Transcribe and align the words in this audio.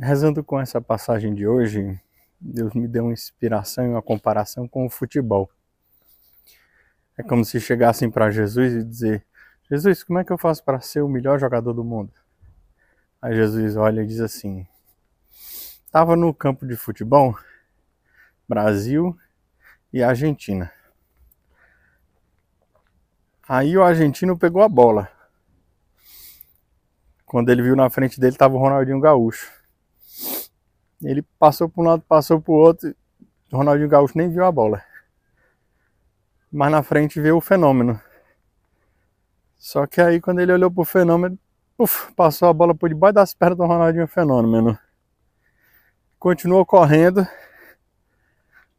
rezando 0.00 0.42
com 0.42 0.60
essa 0.60 0.80
passagem 0.80 1.34
de 1.34 1.46
hoje, 1.46 2.00
Deus 2.40 2.74
me 2.74 2.88
deu 2.88 3.04
uma 3.04 3.12
inspiração 3.12 3.84
e 3.84 3.88
uma 3.88 4.02
comparação 4.02 4.66
com 4.66 4.86
o 4.86 4.90
futebol. 4.90 5.50
É 7.16 7.22
como 7.22 7.44
se 7.44 7.60
chegassem 7.60 8.10
para 8.10 8.30
Jesus 8.30 8.72
e 8.72 8.84
dizer: 8.84 9.24
Jesus, 9.70 10.02
como 10.02 10.18
é 10.18 10.24
que 10.24 10.32
eu 10.32 10.38
faço 10.38 10.64
para 10.64 10.80
ser 10.80 11.02
o 11.02 11.08
melhor 11.08 11.38
jogador 11.38 11.72
do 11.72 11.84
mundo? 11.84 12.12
Aí 13.20 13.34
Jesus 13.34 13.76
olha 13.76 14.02
e 14.02 14.06
diz 14.06 14.20
assim: 14.20 14.66
Estava 15.84 16.16
no 16.16 16.34
campo 16.34 16.66
de 16.66 16.74
futebol, 16.74 17.38
Brasil 18.48 19.16
e 19.92 20.02
Argentina. 20.02 20.72
Aí 23.48 23.76
o 23.76 23.82
argentino 23.82 24.38
pegou 24.38 24.62
a 24.62 24.68
bola. 24.68 25.10
Quando 27.26 27.50
ele 27.50 27.62
viu 27.62 27.76
na 27.76 27.88
frente 27.90 28.18
dele 28.18 28.32
estava 28.32 28.54
o 28.54 28.58
Ronaldinho 28.58 29.00
Gaúcho. 29.00 29.61
Ele 31.02 31.22
passou 31.38 31.68
para 31.68 31.82
um 31.82 31.86
lado, 31.86 32.02
passou 32.02 32.40
para 32.40 32.52
o 32.52 32.56
outro. 32.56 32.94
O 33.52 33.56
Ronaldinho 33.56 33.88
Gaúcho 33.88 34.16
nem 34.16 34.30
viu 34.30 34.44
a 34.44 34.52
bola. 34.52 34.82
Mas 36.50 36.70
na 36.70 36.82
frente 36.82 37.20
veio 37.20 37.36
o 37.36 37.40
fenômeno. 37.40 38.00
Só 39.56 39.86
que 39.86 40.00
aí 40.00 40.20
quando 40.20 40.40
ele 40.40 40.52
olhou 40.52 40.70
pro 40.70 40.84
fenômeno, 40.84 41.38
uf, 41.78 42.12
passou 42.14 42.48
a 42.48 42.52
bola 42.52 42.74
por 42.74 42.88
debaixo 42.88 43.14
das 43.14 43.34
pernas 43.34 43.58
do 43.58 43.66
Ronaldinho 43.66 44.06
Fenômeno. 44.06 44.78
Continuou 46.18 46.64
correndo. 46.64 47.26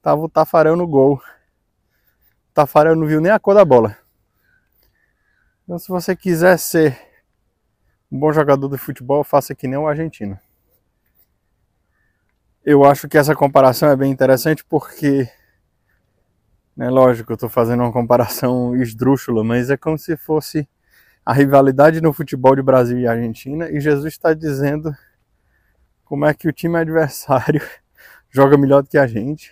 Tava 0.01 0.21
o 0.21 0.29
Tafarel 0.29 0.75
no 0.75 0.87
gol. 0.87 1.15
O 1.15 2.53
Tafarel 2.53 2.95
não 2.95 3.07
viu 3.07 3.21
nem 3.21 3.31
a 3.31 3.39
cor 3.39 3.55
da 3.55 3.65
bola. 3.65 3.97
Então 5.63 5.79
se 5.79 5.87
você 5.87 6.15
quiser 6.15 6.57
ser 6.57 6.99
um 8.11 8.19
bom 8.19 8.31
jogador 8.31 8.69
de 8.69 8.77
futebol, 8.77 9.23
faça 9.23 9.55
que 9.55 9.67
nem 9.67 9.77
o 9.77 9.87
argentino. 9.87 10.37
Eu 12.66 12.85
acho 12.85 13.08
que 13.09 13.17
essa 13.17 13.35
comparação 13.35 13.89
é 13.89 13.95
bem 13.95 14.11
interessante 14.11 14.64
porque, 14.64 15.28
né, 16.75 16.89
lógico, 16.89 17.31
eu 17.31 17.36
estou 17.36 17.50
fazendo 17.50 17.81
uma 17.81 17.92
comparação 17.92 18.75
esdrúxula, 18.81 19.44
mas 19.44 19.70
é 19.70 19.78
como 19.78 19.97
se 19.97 20.16
fosse 20.16 20.67
a 21.25 21.33
rivalidade 21.33 22.02
no 22.02 22.14
futebol 22.14 22.55
de 22.55 22.61
Brasil 22.61 23.00
e 23.00 23.08
Argentina 23.08 23.70
e 23.70 23.80
Jesus 23.80 24.14
está 24.14 24.33
dizendo 24.33 24.95
como 26.03 26.25
é 26.25 26.33
que 26.33 26.47
o 26.47 26.53
time 26.53 26.78
adversário 26.78 27.61
joga 28.30 28.58
melhor 28.58 28.83
do 28.83 28.89
que 28.89 28.98
a 28.98 29.08
gente 29.08 29.52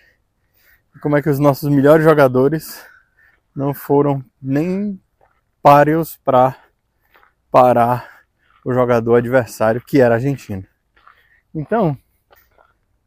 como 1.00 1.16
é 1.16 1.22
que 1.22 1.30
os 1.30 1.40
nossos 1.40 1.70
melhores 1.70 2.04
jogadores 2.04 2.84
não 3.56 3.74
foram 3.74 4.24
nem 4.42 5.00
páreos 5.62 6.18
para 6.18 6.56
parar 7.50 8.22
o 8.66 8.74
jogador 8.74 9.16
adversário 9.16 9.82
que 9.82 10.02
era 10.02 10.16
argentino. 10.16 10.66
Então, 11.54 11.98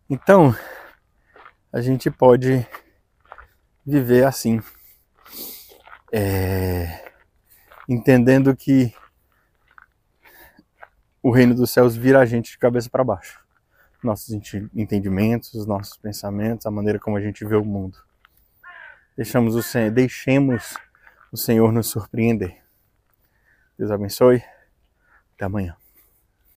então, 0.08 0.54
a 1.72 1.80
gente 1.80 2.10
pode 2.10 2.66
viver 3.84 4.24
assim, 4.24 4.60
é, 6.12 7.12
entendendo 7.88 8.54
que 8.56 8.94
o 11.22 11.30
reino 11.30 11.54
dos 11.54 11.70
céus 11.70 11.96
vira 11.96 12.20
a 12.20 12.26
gente 12.26 12.50
de 12.52 12.58
cabeça 12.58 12.90
para 12.90 13.02
baixo. 13.02 13.42
Nossos 14.02 14.28
entendimentos, 14.74 15.66
nossos 15.66 15.96
pensamentos, 15.96 16.66
a 16.66 16.70
maneira 16.70 16.98
como 16.98 17.16
a 17.16 17.20
gente 17.20 17.44
vê 17.44 17.56
o 17.56 17.64
mundo. 17.64 17.98
Deixamos 19.16 19.54
o, 19.54 19.90
deixemos 19.90 20.76
o 21.32 21.36
Senhor 21.36 21.72
nos 21.72 21.88
surpreender. 21.88 22.62
Deus 23.78 23.90
abençoe. 23.90 24.42
Até 25.34 25.46
amanhã. 25.46 25.76